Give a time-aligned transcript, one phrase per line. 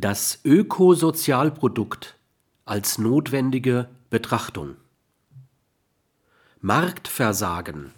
[0.00, 2.14] Das Ökosozialprodukt
[2.64, 4.76] als notwendige Betrachtung.
[6.60, 7.90] Marktversagen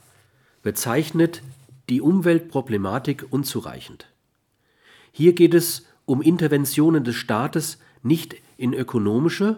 [0.62, 1.42] bezeichnet
[1.90, 4.06] die Umweltproblematik unzureichend.
[5.12, 9.56] Hier geht es um Interventionen des Staates nicht in ökonomische,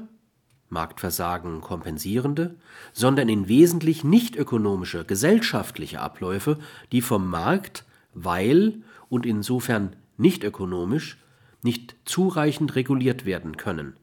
[0.69, 2.57] Marktversagen kompensierende,
[2.93, 6.59] sondern in wesentlich nicht ökonomische, gesellschaftliche Abläufe,
[6.91, 7.85] die vom Markt,
[8.15, 11.21] weil und insofern nicht ökonomisch,
[11.63, 13.95] nicht zureichend reguliert werden können.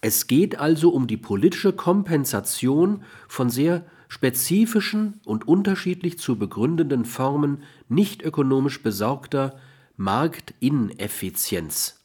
[0.00, 7.62] Es geht also um die politische Kompensation von sehr spezifischen und unterschiedlich zu begründenden Formen
[7.88, 9.56] nicht ökonomisch besorgter
[9.96, 12.00] Marktineffizienz.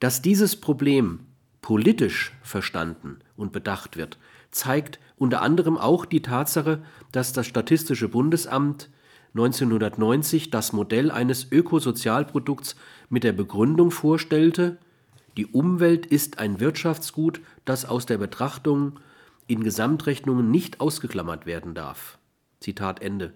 [0.00, 1.20] Dass dieses Problem
[1.60, 4.18] politisch verstanden und bedacht wird,
[4.50, 6.82] zeigt unter anderem auch die Tatsache,
[7.12, 8.90] dass das Statistische Bundesamt
[9.36, 12.74] 1990 das Modell eines Ökosozialprodukts
[13.10, 14.78] mit der Begründung vorstellte,
[15.36, 18.98] die Umwelt ist ein Wirtschaftsgut, das aus der Betrachtung
[19.46, 22.18] in Gesamtrechnungen nicht ausgeklammert werden darf.
[22.60, 23.34] Zitat Ende.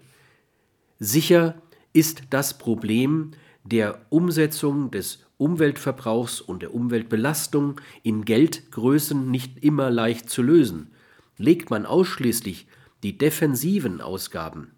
[0.97, 1.61] Sicher
[1.93, 3.31] ist das Problem
[3.63, 10.95] der Umsetzung des Umweltverbrauchs und der Umweltbelastung in Geldgrößen nicht immer leicht zu lösen.
[11.37, 12.65] Legt man ausschließlich
[13.03, 14.71] die defensiven Ausgaben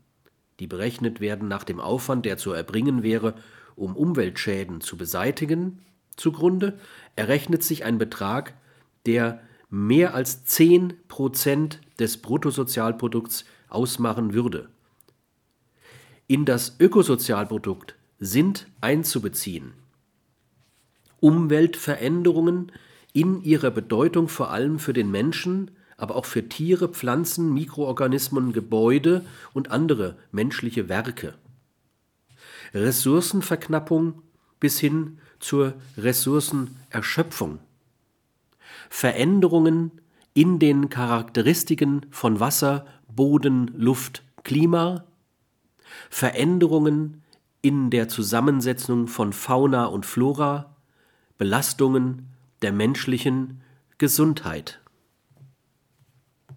[0.64, 3.36] die berechnet werden nach dem Aufwand, der zu erbringen wäre,
[3.75, 5.80] um Umweltschäden zu beseitigen,
[6.16, 6.80] zugrunde,
[7.17, 8.53] errechnet sich ein Betrag,
[9.05, 14.70] der mehr als 10 Prozent des Bruttosozialprodukts ausmachen würde.
[16.28, 19.73] In das Ökosozialprodukt sind einzubeziehen
[21.20, 22.72] Umweltveränderungen
[23.11, 29.25] in ihrer Bedeutung vor allem für den Menschen, aber auch für Tiere, Pflanzen, Mikroorganismen, Gebäude
[29.53, 31.36] und andere menschliche Werke.
[32.73, 34.21] Ressourcenverknappung
[34.59, 37.59] bis hin zur Ressourcenerschöpfung.
[38.89, 39.91] Veränderungen
[40.33, 45.04] in den Charakteristiken von Wasser, Boden, Luft, Klima,
[46.10, 47.23] Veränderungen
[47.61, 50.75] in der Zusammensetzung von Fauna und Flora,
[51.37, 52.30] Belastungen
[52.61, 53.61] der menschlichen
[53.98, 54.83] Gesundheit.